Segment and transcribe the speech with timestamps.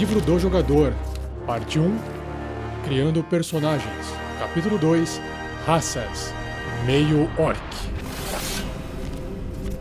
[0.00, 0.94] livro do jogador,
[1.46, 1.94] parte 1,
[2.86, 5.20] Criando personagens, capítulo 2,
[5.66, 6.32] Raças,
[6.86, 7.60] meio orc.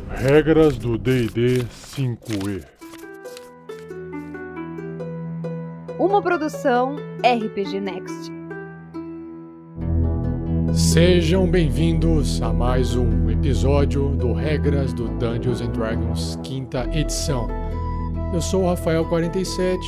[0.09, 1.63] Regras do D&D
[1.95, 2.65] 5e.
[5.97, 8.29] Uma produção RPG Next.
[10.73, 17.58] Sejam bem-vindos a mais um episódio do Regras do Dungeons and Dragons, quinta edição.
[18.31, 19.79] Eu sou o Rafael47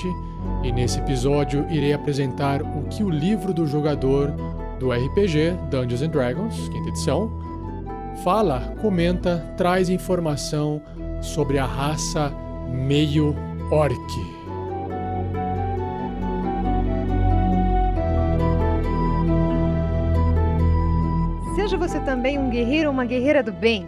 [0.63, 4.31] e nesse episódio irei apresentar o que o livro do jogador
[4.79, 7.31] do RPG Dungeons and Dragons, quinta edição,
[8.23, 10.81] fala, comenta, traz informação
[11.21, 12.33] sobre a raça
[12.67, 13.35] meio
[13.69, 13.95] orc.
[21.55, 23.87] Seja você também um guerreiro ou uma guerreira do bem.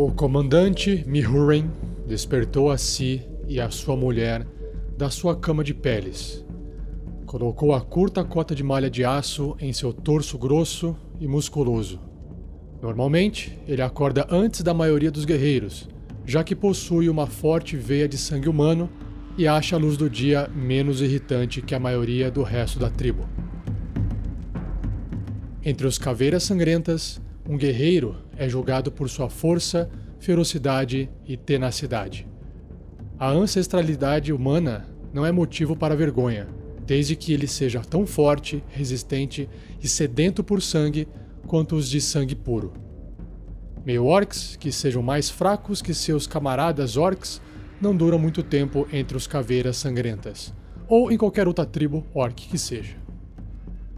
[0.00, 1.68] O comandante Mihuren
[2.06, 4.46] despertou a si e a sua mulher
[4.96, 6.46] da sua cama de peles.
[7.26, 11.98] Colocou a curta cota de malha de aço em seu torso grosso e musculoso.
[12.80, 15.88] Normalmente, ele acorda antes da maioria dos guerreiros,
[16.24, 18.88] já que possui uma forte veia de sangue humano
[19.36, 23.28] e acha a luz do dia menos irritante que a maioria do resto da tribo.
[25.64, 32.28] Entre os caveiras sangrentas, um guerreiro é julgado por sua força, ferocidade e tenacidade.
[33.18, 36.46] A ancestralidade humana não é motivo para vergonha,
[36.86, 39.48] desde que ele seja tão forte, resistente
[39.82, 41.08] e sedento por sangue
[41.46, 42.74] quanto os de sangue puro.
[43.82, 47.40] Meio orcs que sejam mais fracos que seus camaradas orcs
[47.80, 50.52] não duram muito tempo entre os caveiras sangrentas,
[50.86, 52.96] ou em qualquer outra tribo orc que seja.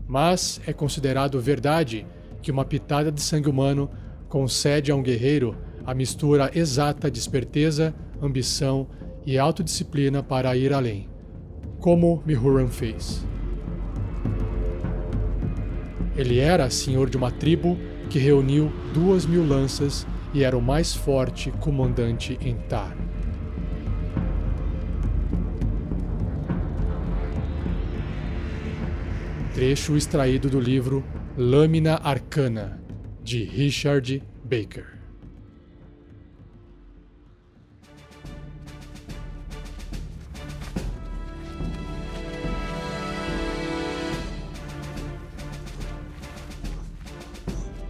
[0.06, 2.06] Mas é considerado verdade
[2.42, 3.90] que uma pitada de sangue humano
[4.28, 8.86] concede a um guerreiro a mistura exata de esperteza, ambição
[9.24, 11.08] e autodisciplina para ir além,
[11.78, 13.24] como Mihuran fez.
[16.16, 17.78] Ele era senhor de uma tribo
[18.08, 22.96] que reuniu duas mil lanças e era o mais forte comandante em Tar.
[29.54, 31.04] Trecho extraído do livro
[31.38, 32.80] Lâmina Arcana,
[33.22, 34.84] de Richard Baker.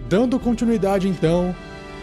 [0.07, 1.55] Dando continuidade então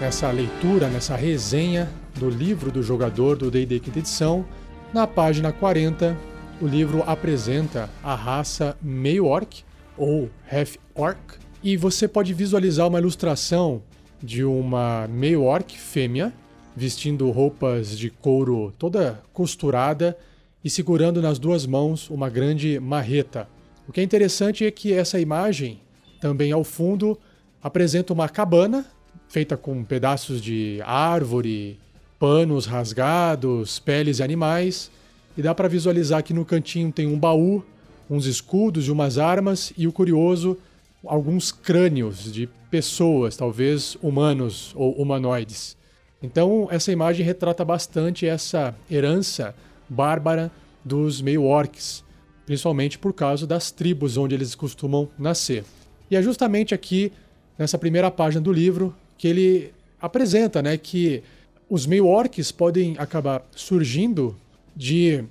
[0.01, 4.43] nessa leitura, nessa resenha do livro do jogador do D&D quinta edição,
[4.91, 6.17] na página 40,
[6.59, 9.63] o livro apresenta a raça meio orc
[9.97, 11.19] ou half orc
[11.63, 13.81] e você pode visualizar uma ilustração
[14.21, 16.31] de uma meio orc fêmea
[16.75, 20.15] vestindo roupas de couro toda costurada
[20.63, 23.49] e segurando nas duas mãos uma grande marreta.
[23.87, 25.79] O que é interessante é que essa imagem,
[26.21, 27.17] também ao fundo,
[27.63, 28.85] apresenta uma cabana
[29.27, 31.79] feita com pedaços de árvore,
[32.19, 34.91] panos rasgados, peles de animais,
[35.37, 37.63] e dá para visualizar que no cantinho tem um baú,
[38.09, 40.57] uns escudos e umas armas, e o curioso,
[41.05, 45.77] alguns crânios de pessoas, talvez humanos ou humanoides.
[46.21, 49.53] Então, essa imagem retrata bastante essa herança
[49.87, 50.51] bárbara
[50.83, 52.03] dos meio-orcs,
[52.45, 55.63] principalmente por causa das tribos onde eles costumam nascer.
[56.09, 57.11] E é justamente aqui
[57.57, 61.23] nessa primeira página do livro que ele apresenta né, que
[61.69, 64.35] os meio-orcs podem acabar surgindo
[64.75, 65.23] de,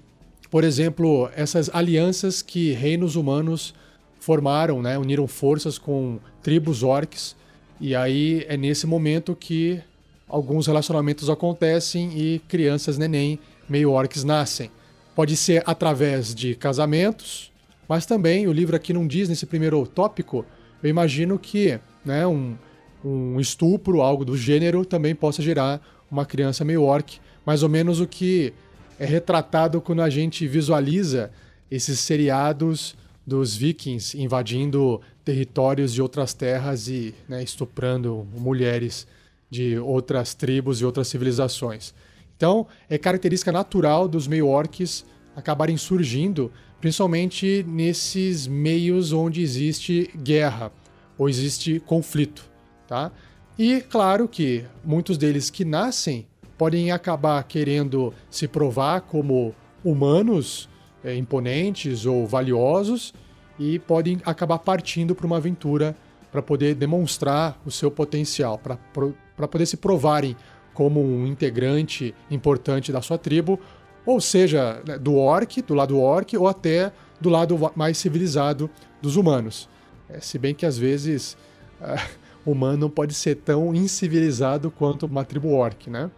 [0.57, 3.75] por exemplo, essas alianças que reinos humanos
[4.19, 7.37] formaram, né, uniram forças com tribos orcs,
[7.79, 9.79] e aí é nesse momento que
[10.27, 13.39] alguns relacionamentos acontecem e crianças neném
[13.69, 14.71] meio orcs nascem.
[15.15, 17.53] Pode ser através de casamentos,
[17.87, 20.43] mas também o livro aqui não diz nesse primeiro tópico,
[20.83, 22.57] eu imagino que né, um,
[23.05, 28.01] um estupro, algo do gênero, também possa gerar uma criança meio orc, mais ou menos
[28.01, 28.55] o que
[28.99, 31.31] é retratado quando a gente visualiza
[31.71, 32.97] esses seriados
[33.27, 39.07] dos vikings invadindo territórios de outras terras e né, estuprando mulheres
[39.51, 41.93] de outras tribos e outras civilizações.
[42.37, 45.05] Então, é característica natural dos meio-orcs
[45.35, 50.71] acabarem surgindo, principalmente nesses meios onde existe guerra
[51.19, 52.49] ou existe conflito,
[52.87, 53.11] tá?
[53.59, 59.55] E claro que muitos deles que nascem podem acabar querendo se provar como
[59.85, 60.69] humanos
[61.05, 63.15] é, imponentes ou valiosos
[63.59, 65.97] e podem acabar partindo para uma aventura
[66.31, 70.37] para poder demonstrar o seu potencial, para poder se provarem
[70.75, 73.59] como um integrante importante da sua tribo,
[74.05, 78.69] ou seja, né, do orc, do lado orc, ou até do lado mais civilizado
[79.01, 79.69] dos humanos.
[80.09, 81.37] É, se bem que às vezes
[81.81, 81.99] uh,
[82.45, 86.11] humano pode ser tão incivilizado quanto uma tribo orc, né?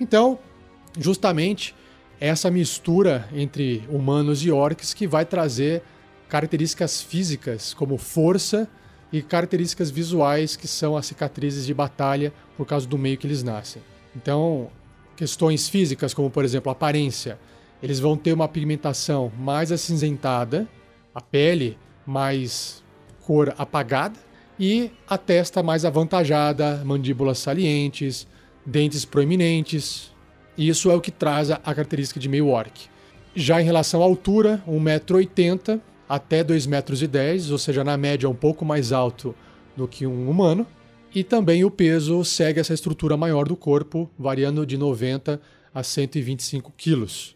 [0.00, 0.38] Então,
[0.98, 1.74] justamente
[2.18, 5.82] essa mistura entre humanos e orcs que vai trazer
[6.28, 8.68] características físicas como força
[9.12, 13.42] e características visuais que são as cicatrizes de batalha por causa do meio que eles
[13.42, 13.82] nascem.
[14.16, 14.70] Então,
[15.16, 17.38] questões físicas como por exemplo aparência,
[17.82, 20.68] eles vão ter uma pigmentação mais acinzentada,
[21.14, 21.76] a pele
[22.06, 22.82] mais
[23.20, 24.18] cor apagada
[24.62, 28.28] e a testa mais avantajada, mandíbulas salientes,
[28.64, 30.12] dentes proeminentes.
[30.56, 32.88] Isso é o que traz a característica de meio orc.
[33.34, 38.64] Já em relação à altura, 1,80m até 2,10 metros, ou seja, na média um pouco
[38.64, 39.34] mais alto
[39.76, 40.64] do que um humano.
[41.12, 45.40] E também o peso segue essa estrutura maior do corpo, variando de 90
[45.74, 47.34] a 125 quilos.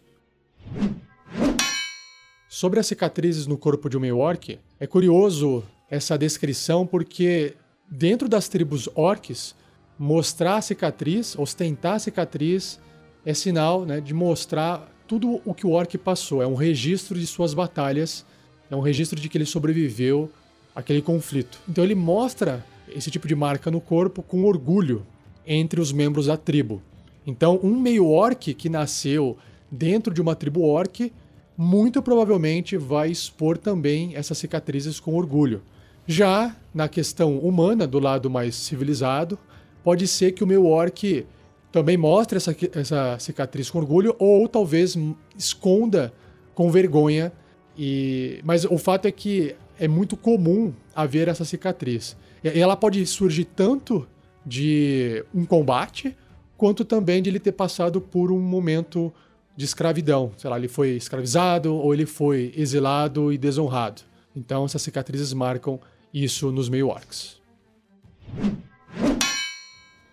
[2.47, 7.55] Sobre as cicatrizes no corpo de um meio orc, é curioso essa descrição porque
[7.89, 9.55] dentro das tribos orcs,
[9.97, 12.79] mostrar a cicatriz, ostentar a cicatriz,
[13.25, 16.41] é sinal né, de mostrar tudo o que o orc passou.
[16.41, 18.25] É um registro de suas batalhas,
[18.69, 20.29] é um registro de que ele sobreviveu
[20.75, 21.59] àquele conflito.
[21.67, 25.05] Então ele mostra esse tipo de marca no corpo com orgulho
[25.45, 26.81] entre os membros da tribo.
[27.25, 29.37] Então, um meio orc que nasceu
[29.69, 31.11] dentro de uma tribo orc
[31.57, 35.61] muito provavelmente vai expor também essas cicatrizes com orgulho.
[36.07, 39.37] Já na questão humana, do lado mais civilizado,
[39.83, 41.25] pode ser que o meu orc
[41.69, 44.97] também mostre essa, essa cicatriz com orgulho ou talvez
[45.37, 46.13] esconda
[46.55, 47.31] com vergonha.
[47.77, 48.39] E...
[48.45, 52.15] Mas o fato é que é muito comum haver essa cicatriz.
[52.41, 54.07] E ela pode surgir tanto
[54.45, 56.15] de um combate,
[56.55, 59.13] quanto também de ele ter passado por um momento
[59.57, 60.31] de escravidão.
[60.37, 64.03] Sei lá, ele foi escravizado ou ele foi exilado e desonrado.
[64.35, 65.79] Então essas cicatrizes marcam
[66.23, 67.37] isso nos meio-orcs.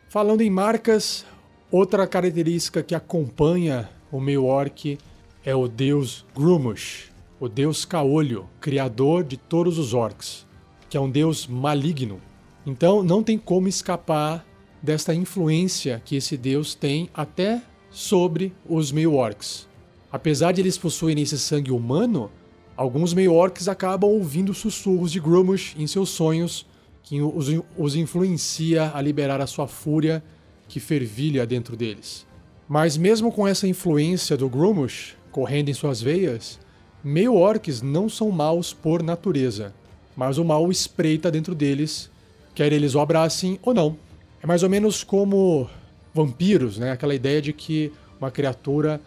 [0.08, 1.26] Falando em marcas,
[1.70, 4.98] outra característica que acompanha o meio-orc
[5.44, 7.10] é o deus Grumush,
[7.40, 10.46] o deus caolho, criador de todos os orcs,
[10.88, 12.20] que é um deus maligno.
[12.64, 14.46] Então não tem como escapar
[14.80, 19.68] desta influência que esse deus tem até sobre os meio-orcs.
[20.12, 22.30] Apesar de eles possuírem esse sangue humano,
[22.76, 26.66] alguns meio-orcs acabam ouvindo sussurros de Grumush em seus sonhos,
[27.02, 30.22] que os, os influencia a liberar a sua fúria
[30.68, 32.26] que fervilha dentro deles.
[32.68, 36.58] Mas mesmo com essa influência do Grumush correndo em suas veias,
[37.02, 39.74] meio-orcs não são maus por natureza,
[40.16, 42.10] mas o mal espreita dentro deles,
[42.54, 43.96] quer eles o abracem ou não.
[44.42, 45.68] É mais ou menos como
[46.14, 46.92] vampiros, né?
[46.92, 49.00] Aquela ideia de que uma criatura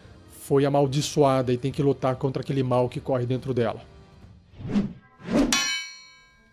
[0.48, 3.82] foi amaldiçoada e tem que lutar contra aquele mal que corre dentro dela.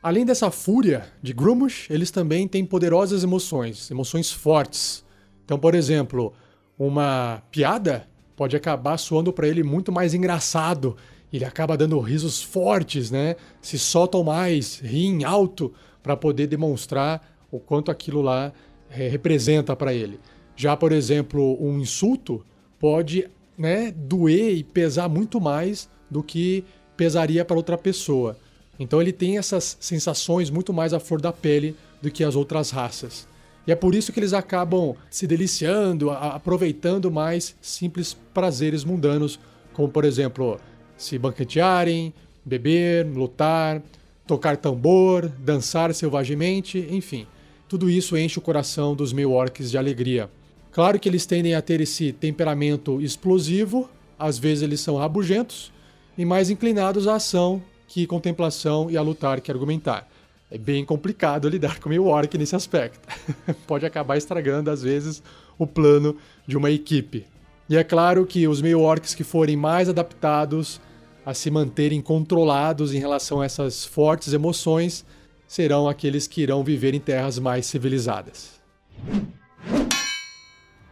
[0.03, 5.05] Além dessa fúria de Grumush, eles também têm poderosas emoções, emoções fortes.
[5.45, 6.33] Então, por exemplo,
[6.77, 10.97] uma piada pode acabar soando para ele muito mais engraçado.
[11.33, 13.37] Ele acaba dando risos fortes, né?
[13.63, 15.73] Se soltam mais, riem alto
[16.03, 18.53] para poder demonstrar o quanto aquilo lá
[18.91, 20.19] é, representa para ele.
[20.57, 22.45] Já, por exemplo, um insulto
[22.81, 26.65] pode né, doer e pesar muito mais do que
[26.97, 28.37] pesaria para outra pessoa.
[28.79, 32.71] Então ele tem essas sensações muito mais à flor da pele do que as outras
[32.71, 33.27] raças.
[33.67, 39.39] E é por isso que eles acabam se deliciando, aproveitando mais simples prazeres mundanos,
[39.73, 40.61] como por exemplo,
[40.97, 42.13] se banquetearem,
[42.45, 43.83] beber, lutar,
[44.27, 47.27] tocar tambor, dançar selvagemente, enfim.
[47.69, 50.29] Tudo isso enche o coração dos meio orcs de alegria.
[50.75, 53.89] Claro que eles tendem a ter esse temperamento explosivo,
[54.19, 55.73] às vezes eles são rabugentos
[56.19, 60.09] e mais inclinados à ação que contemplação e a lutar que argumentar.
[60.51, 63.09] É bem complicado lidar com o orc nesse aspecto.
[63.69, 65.23] Pode acabar estragando, às vezes,
[65.57, 67.25] o plano de uma equipe.
[67.69, 70.81] E é claro que os meio orcs que forem mais adaptados
[71.25, 75.07] a se manterem controlados em relação a essas fortes emoções
[75.47, 78.61] serão aqueles que irão viver em terras mais civilizadas.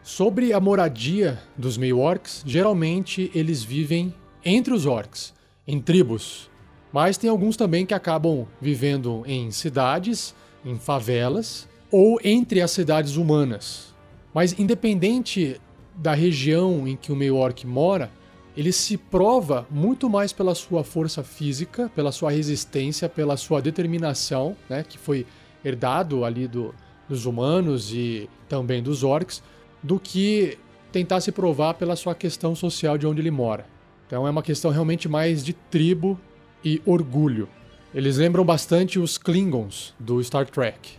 [0.02, 4.12] Sobre a moradia dos meio-orcs, geralmente eles vivem
[4.44, 5.32] entre os orcs,
[5.66, 6.50] em tribos.
[6.92, 13.16] Mas tem alguns também que acabam vivendo em cidades, em favelas ou entre as cidades
[13.16, 13.94] humanas.
[14.35, 15.61] Mas independente
[15.94, 18.11] da região em que o meio-orc mora,
[18.56, 24.56] ele se prova muito mais pela sua força física, pela sua resistência, pela sua determinação,
[24.68, 25.25] né, que foi
[25.64, 26.75] herdado ali do,
[27.09, 29.42] dos humanos e também dos orcs,
[29.82, 30.58] do que
[30.92, 33.66] tentar se provar pela sua questão social de onde ele mora.
[34.06, 36.20] Então é uma questão realmente mais de tribo
[36.64, 37.48] e orgulho.
[37.94, 40.98] Eles lembram bastante os Klingons do Star Trek.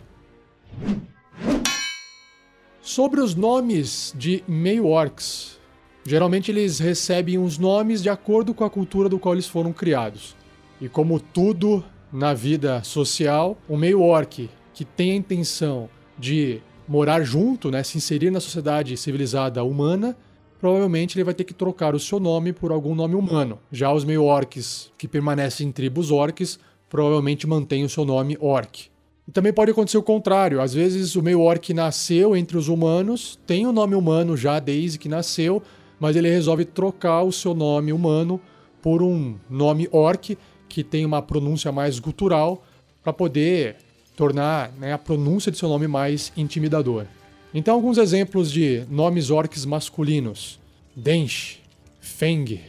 [2.80, 5.58] Sobre os nomes de meio-orcs,
[6.04, 10.36] geralmente eles recebem os nomes de acordo com a cultura do qual eles foram criados.
[10.80, 15.88] E como tudo na vida social, o meio-orc que tem a intenção
[16.18, 20.16] de morar junto, né, se inserir na sociedade civilizada humana,
[20.60, 23.58] provavelmente ele vai ter que trocar o seu nome por algum nome humano.
[23.70, 28.88] Já os meio-orcs que permanecem em tribos orcs provavelmente mantêm o seu nome orc.
[29.26, 30.60] E também pode acontecer o contrário.
[30.60, 34.98] Às vezes o meio-orc nasceu entre os humanos, tem o um nome humano já desde
[34.98, 35.62] que nasceu,
[35.98, 38.40] mas ele resolve trocar o seu nome humano
[38.82, 40.36] por um nome orc
[40.68, 42.62] que tem uma pronúncia mais gutural
[43.02, 43.76] para poder
[44.16, 47.06] tornar né, a pronúncia de seu nome mais intimidador.
[47.52, 50.58] Então, alguns exemplos de nomes orcs masculinos:
[50.94, 51.60] Densh,
[52.00, 52.60] Feng,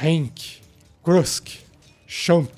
[0.00, 0.60] Henk,
[1.02, 1.48] Krusk,
[2.06, 2.50] Champ,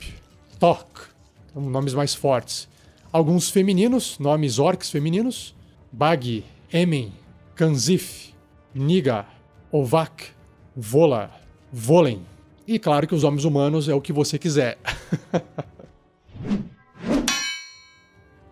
[0.59, 1.03] Tok.
[1.51, 2.69] Então, nomes mais fortes.
[3.13, 5.55] Alguns femininos, nomes orcs femininos:
[5.93, 7.13] Bagi, Emen,
[7.55, 8.33] Kanzif,
[8.75, 9.27] Niga,
[9.71, 10.29] Ovak,
[10.75, 11.31] Vola,
[11.73, 12.23] Volen.
[12.67, 14.79] E claro que os nomes humanos é o que você quiser.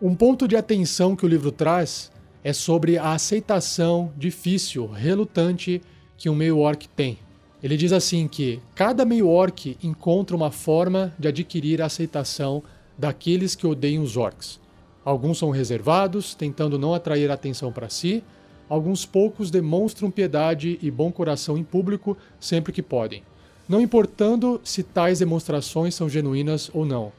[0.04, 2.10] Um ponto de atenção que o livro traz
[2.42, 5.80] é sobre a aceitação difícil, relutante
[6.18, 7.20] que um meio-orc tem.
[7.62, 12.64] Ele diz assim que cada meio-orc encontra uma forma de adquirir a aceitação
[12.98, 14.58] daqueles que odeiam os orcs.
[15.04, 18.24] Alguns são reservados, tentando não atrair atenção para si,
[18.68, 23.22] alguns poucos demonstram piedade e bom coração em público sempre que podem,
[23.68, 27.12] não importando se tais demonstrações são genuínas ou não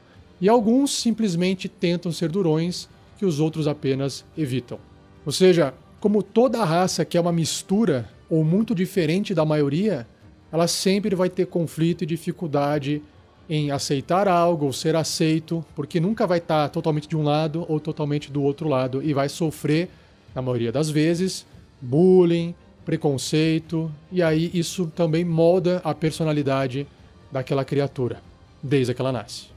[0.44, 2.86] e alguns simplesmente tentam ser durões
[3.16, 4.78] que os outros apenas evitam.
[5.24, 10.06] Ou seja, como toda raça que é uma mistura ou muito diferente da maioria,
[10.52, 13.00] ela sempre vai ter conflito e dificuldade
[13.48, 17.80] em aceitar algo ou ser aceito, porque nunca vai estar totalmente de um lado ou
[17.80, 19.88] totalmente do outro lado e vai sofrer,
[20.34, 21.46] na maioria das vezes,
[21.80, 26.86] bullying, preconceito, e aí isso também molda a personalidade
[27.32, 28.20] daquela criatura,
[28.62, 29.53] desde que ela nasce.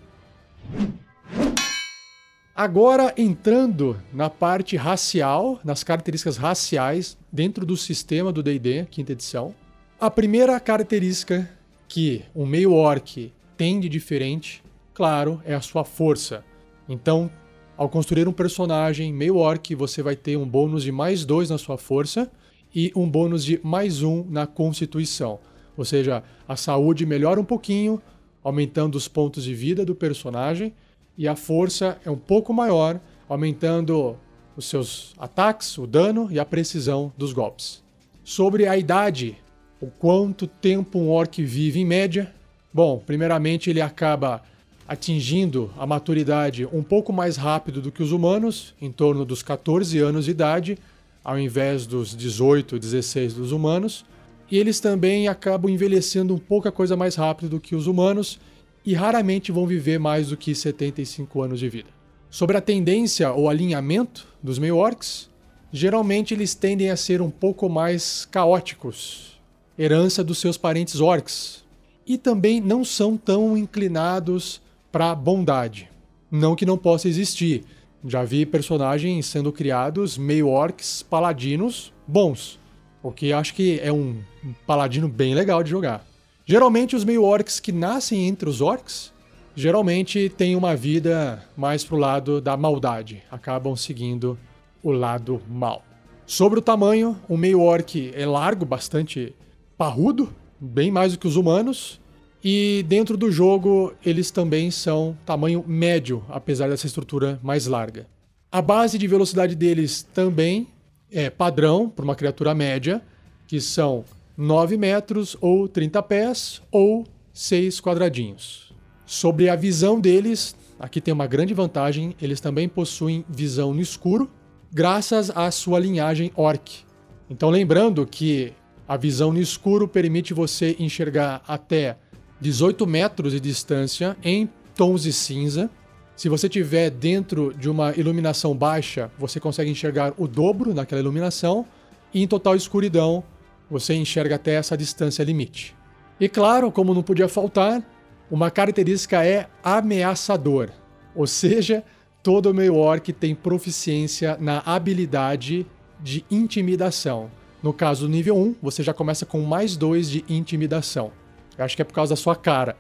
[2.56, 9.54] Agora entrando na parte racial, nas características raciais dentro do sistema do D&D, quinta edição.
[10.00, 11.48] A primeira característica
[11.88, 16.44] que o meio orc tem de diferente, claro, é a sua força.
[16.90, 17.30] Então,
[17.78, 21.60] ao construir um personagem meio orc, você vai ter um bônus de mais dois na
[21.60, 22.32] sua força
[22.74, 25.40] e um bônus de mais um na constituição.
[25.78, 28.02] Ou seja, a saúde melhora um pouquinho,
[28.48, 30.74] aumentando os pontos de vida do personagem,
[31.18, 34.16] e a força é um pouco maior, aumentando
[34.56, 37.84] os seus ataques, o dano e a precisão dos golpes.
[38.24, 39.38] Sobre a idade,
[39.82, 42.34] o quanto tempo um orc vive em média?
[42.74, 44.42] Bom, primeiramente ele acaba
[44.88, 50.00] atingindo a maturidade um pouco mais rápido do que os humanos, em torno dos 14
[50.00, 50.78] anos de idade,
[51.22, 54.06] ao invés dos 18, 16 dos humanos
[54.50, 58.40] e eles também acabam envelhecendo um pouco a coisa mais rápido do que os humanos
[58.86, 61.90] e raramente vão viver mais do que 75 anos de vida.
[62.30, 65.30] Sobre a tendência ou alinhamento dos meio-orcs,
[65.72, 69.40] geralmente eles tendem a ser um pouco mais caóticos,
[69.78, 71.66] herança dos seus parentes orcs,
[72.06, 74.62] e também não são tão inclinados
[74.92, 75.90] para bondade.
[76.32, 77.66] Não que não possa existir.
[78.06, 82.60] Já vi personagens sendo criados meio-orcs paladinos bons,
[83.02, 84.18] o que acho que é um
[84.66, 86.06] paladino bem legal de jogar.
[86.46, 89.12] Geralmente os meio-orcs que nascem entre os orcs,
[89.56, 94.38] geralmente têm uma vida mais pro lado da maldade, acabam seguindo
[94.84, 95.84] o lado mal.
[96.26, 99.34] Sobre o tamanho, o meio-orc é largo, bastante
[99.78, 102.00] parrudo, bem mais do que os humanos,
[102.44, 108.08] e dentro do jogo eles também são tamanho médio, apesar dessa estrutura mais larga.
[108.52, 110.68] A base de velocidade deles também
[111.12, 113.02] é padrão para uma criatura média,
[113.48, 114.04] que são
[114.38, 118.74] 9 metros ou 30 pés ou 6 quadradinhos.
[119.06, 124.30] Sobre a visão deles, aqui tem uma grande vantagem, eles também possuem visão no escuro,
[124.72, 126.86] graças à sua linhagem orc.
[127.30, 128.54] Então, lembrando que
[128.88, 131.98] a visão no escuro permite você enxergar até
[132.40, 135.70] 18 metros de distância em tons de cinza.
[136.18, 141.64] Se você tiver dentro de uma iluminação baixa, você consegue enxergar o dobro naquela iluminação.
[142.12, 143.24] E em total escuridão,
[143.70, 145.76] você enxerga até essa distância limite.
[146.20, 147.88] E claro, como não podia faltar,
[148.32, 150.72] uma característica é ameaçador,
[151.14, 151.84] ou seja,
[152.24, 155.68] todo meio orc tem proficiência na habilidade
[156.00, 157.30] de intimidação.
[157.62, 161.12] No caso do nível 1, você já começa com mais 2 de intimidação.
[161.56, 162.76] Eu acho que é por causa da sua cara.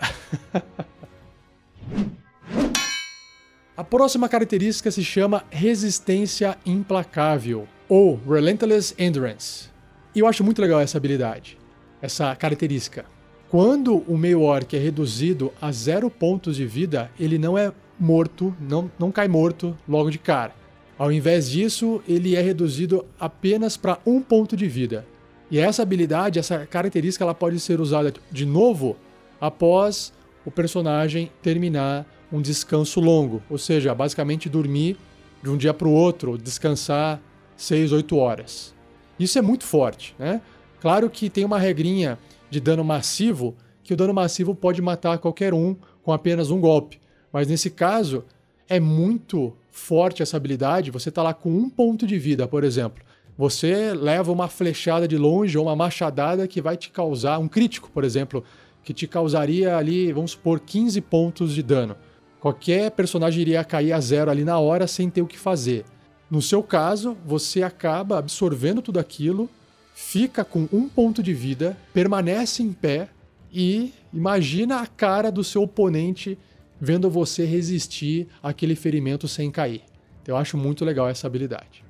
[3.77, 9.69] A próxima característica se chama resistência implacável, ou Relentless Endurance.
[10.15, 11.60] E eu acho muito legal essa habilidade,
[12.01, 13.05] essa característica.
[13.51, 18.51] Quando o meio orc é reduzido a zero pontos de vida, ele não é morto,
[18.60, 20.55] não, não cai morto logo de cara.
[20.98, 25.05] Ao invés disso, ele é reduzido apenas para um ponto de vida.
[25.51, 28.98] E essa habilidade, essa característica, ela pode ser usada de novo
[29.39, 30.12] após
[30.43, 34.98] o personagem terminar um descanso longo, ou seja, basicamente dormir
[35.41, 37.22] de um dia para o outro, descansar
[37.55, 38.74] 6, 8 horas.
[39.19, 40.41] Isso é muito forte, né?
[40.79, 42.19] Claro que tem uma regrinha
[42.50, 47.00] de dano massivo que o dano massivo pode matar qualquer um com apenas um golpe,
[47.31, 48.25] mas nesse caso
[48.67, 50.91] é muito forte essa habilidade.
[50.91, 53.03] Você está lá com um ponto de vida, por exemplo.
[53.38, 57.89] Você leva uma flechada de longe ou uma machadada que vai te causar um crítico,
[57.91, 58.43] por exemplo,
[58.84, 61.96] que te causaria ali, vamos supor, 15 pontos de dano.
[62.47, 65.83] Qualquer personagem iria cair a zero ali na hora sem ter o que fazer.
[66.31, 69.49] No seu caso, você acaba absorvendo tudo aquilo,
[69.93, 73.09] fica com um ponto de vida, permanece em pé
[73.51, 76.39] e imagina a cara do seu oponente
[76.79, 79.81] vendo você resistir àquele ferimento sem cair.
[80.25, 81.83] Eu acho muito legal essa habilidade.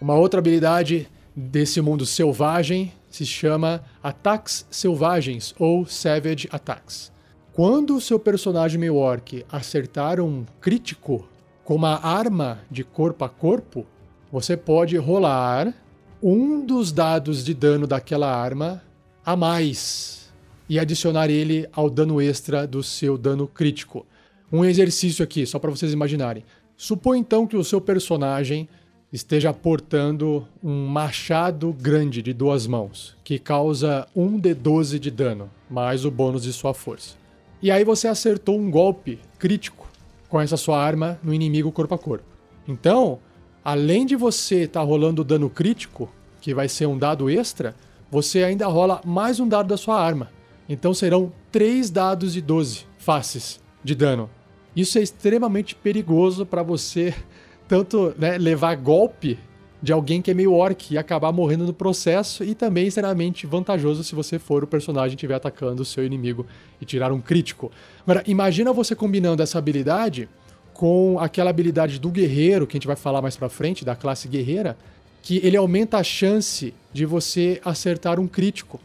[0.00, 7.10] Uma outra habilidade desse mundo selvagem se chama Ataques Selvagens ou Savage Attacks.
[7.52, 11.28] Quando o seu personagem meio orc acertar um crítico
[11.64, 13.84] com uma arma de corpo a corpo,
[14.30, 15.74] você pode rolar
[16.22, 18.80] um dos dados de dano daquela arma
[19.26, 20.32] a mais
[20.68, 24.06] e adicionar ele ao dano extra do seu dano crítico.
[24.52, 26.44] Um exercício aqui, só para vocês imaginarem.
[26.76, 28.68] Supõe então que o seu personagem
[29.12, 35.50] esteja portando um machado grande de duas mãos, que causa 1 de 12 de dano,
[35.68, 37.19] mais o bônus de sua força.
[37.62, 39.86] E aí você acertou um golpe crítico
[40.28, 42.24] com essa sua arma no inimigo corpo a corpo.
[42.66, 43.18] Então,
[43.64, 46.08] além de você estar tá rolando dano crítico,
[46.40, 47.74] que vai ser um dado extra,
[48.10, 50.30] você ainda rola mais um dado da sua arma.
[50.68, 54.30] Então serão três dados de 12 faces de dano.
[54.74, 57.14] Isso é extremamente perigoso para você
[57.68, 59.38] tanto né, levar golpe
[59.82, 64.04] de alguém que é meio orc e acabar morrendo no processo, e também extremamente vantajoso
[64.04, 66.46] se você for o personagem que estiver atacando o seu inimigo
[66.80, 67.72] e tirar um crítico.
[68.02, 70.28] Agora, imagina você combinando essa habilidade
[70.74, 74.28] com aquela habilidade do guerreiro, que a gente vai falar mais pra frente, da classe
[74.28, 74.76] guerreira,
[75.22, 78.80] que ele aumenta a chance de você acertar um crítico.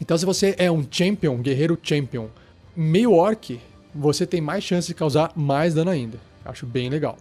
[0.00, 2.28] Então, se você é um champion, guerreiro champion,
[2.76, 3.58] meio orc,
[3.94, 6.18] você tem mais chance de causar mais dano ainda.
[6.44, 7.18] Acho bem legal.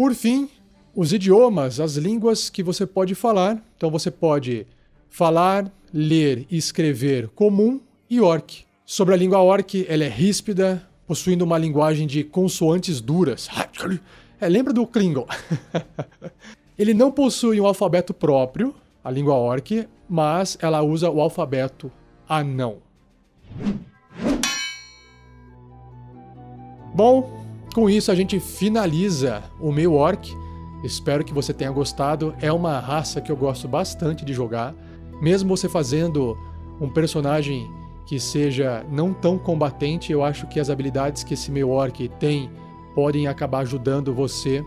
[0.00, 0.48] Por fim,
[0.96, 3.62] os idiomas, as línguas que você pode falar.
[3.76, 4.66] Então você pode
[5.10, 8.64] falar, ler e escrever comum e orc.
[8.86, 13.46] Sobre a língua orc, ela é ríspida, possuindo uma linguagem de consoantes duras.
[14.40, 15.26] É, lembra do Klingon?
[16.78, 21.92] Ele não possui um alfabeto próprio, a língua orc, mas ela usa o alfabeto
[22.26, 22.78] anão.
[26.94, 27.39] Bom,
[27.74, 30.36] com isso, a gente finaliza o meu orc.
[30.82, 32.34] Espero que você tenha gostado.
[32.40, 34.74] É uma raça que eu gosto bastante de jogar.
[35.20, 36.36] Mesmo você fazendo
[36.80, 37.70] um personagem
[38.06, 42.50] que seja não tão combatente, eu acho que as habilidades que esse meu orc tem
[42.94, 44.64] podem acabar ajudando você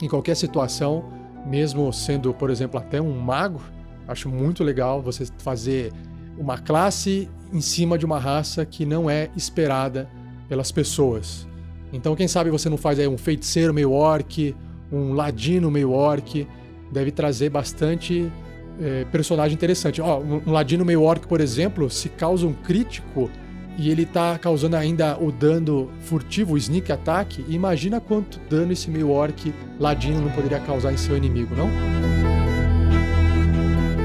[0.00, 1.04] em qualquer situação,
[1.46, 3.60] mesmo sendo, por exemplo, até um mago.
[4.08, 5.92] Acho muito legal você fazer
[6.38, 10.08] uma classe em cima de uma raça que não é esperada
[10.48, 11.46] pelas pessoas.
[11.96, 14.54] Então, quem sabe você não faz aí um feiticeiro meio orc,
[14.92, 16.46] um ladino meio orc,
[16.92, 18.30] deve trazer bastante
[18.80, 20.00] é, personagem interessante.
[20.00, 23.30] Ó, um ladino meio orc, por exemplo, se causa um crítico
[23.78, 28.90] e ele tá causando ainda o dano furtivo, o sneak attack, imagina quanto dano esse
[28.90, 31.68] meio orc ladino não poderia causar em seu inimigo, não?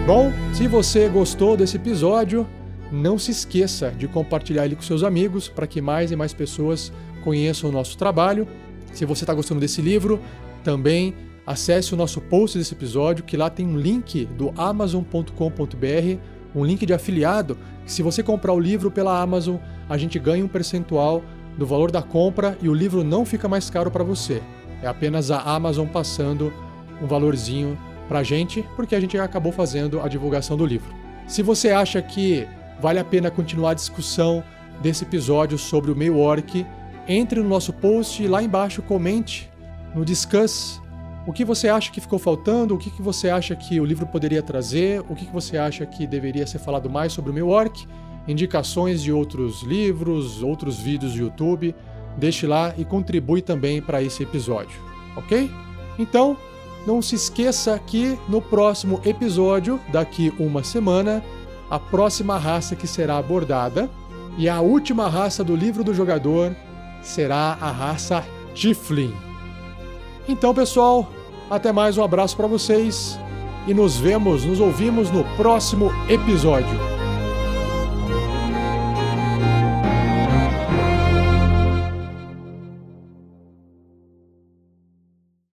[0.05, 2.47] Bom, se você gostou desse episódio,
[2.91, 6.91] não se esqueça de compartilhar ele com seus amigos para que mais e mais pessoas
[7.23, 8.47] conheçam o nosso trabalho.
[8.91, 10.19] Se você está gostando desse livro,
[10.63, 11.13] também
[11.45, 16.17] acesse o nosso post desse episódio, que lá tem um link do amazon.com.br,
[16.53, 19.57] um link de afiliado, se você comprar o livro pela Amazon,
[19.89, 21.23] a gente ganha um percentual
[21.57, 24.41] do valor da compra e o livro não fica mais caro para você.
[24.81, 26.53] É apenas a Amazon passando
[27.01, 27.77] um valorzinho
[28.07, 30.93] pra gente, porque a gente acabou fazendo a divulgação do livro.
[31.27, 32.47] Se você acha que
[32.81, 34.43] vale a pena continuar a discussão
[34.81, 36.65] desse episódio sobre o meio orc,
[37.07, 39.49] entre no nosso post e lá embaixo comente
[39.93, 40.81] no Discuss
[41.25, 44.07] o que você acha que ficou faltando, o que, que você acha que o livro
[44.07, 47.49] poderia trazer, o que, que você acha que deveria ser falado mais sobre o meu
[47.49, 47.87] orc,
[48.27, 51.75] indicações de outros livros, outros vídeos do YouTube.
[52.17, 54.81] Deixe lá e contribui também para esse episódio,
[55.15, 55.49] ok?
[55.99, 56.35] Então,
[56.87, 61.23] não se esqueça que no próximo episódio, daqui uma semana,
[61.71, 63.89] a próxima raça que será abordada
[64.37, 66.53] e a última raça do livro do jogador
[67.01, 69.13] será a raça Tiflin.
[70.27, 71.09] Então, pessoal,
[71.49, 73.17] até mais um abraço para vocês
[73.65, 77.00] e nos vemos, nos ouvimos no próximo episódio.